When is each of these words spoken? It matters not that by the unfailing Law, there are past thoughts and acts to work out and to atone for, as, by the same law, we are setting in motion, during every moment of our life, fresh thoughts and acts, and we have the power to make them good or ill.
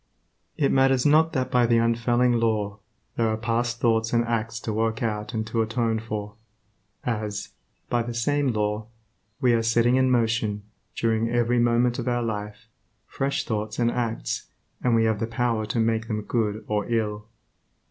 It 0.57 0.71
matters 0.71 1.05
not 1.05 1.31
that 1.33 1.51
by 1.51 1.67
the 1.67 1.77
unfailing 1.77 2.39
Law, 2.39 2.79
there 3.17 3.27
are 3.27 3.37
past 3.37 3.79
thoughts 3.79 4.13
and 4.13 4.25
acts 4.25 4.59
to 4.61 4.73
work 4.73 5.03
out 5.03 5.35
and 5.35 5.45
to 5.45 5.61
atone 5.61 5.99
for, 5.99 6.33
as, 7.03 7.49
by 7.87 8.01
the 8.01 8.15
same 8.15 8.47
law, 8.47 8.87
we 9.41 9.53
are 9.53 9.61
setting 9.61 9.97
in 9.97 10.09
motion, 10.09 10.63
during 10.95 11.29
every 11.29 11.59
moment 11.59 11.99
of 11.99 12.07
our 12.07 12.23
life, 12.23 12.65
fresh 13.05 13.45
thoughts 13.45 13.77
and 13.77 13.91
acts, 13.91 14.47
and 14.83 14.95
we 14.95 15.03
have 15.03 15.19
the 15.19 15.27
power 15.27 15.67
to 15.67 15.79
make 15.79 16.07
them 16.07 16.23
good 16.23 16.65
or 16.67 16.87
ill. 16.89 17.27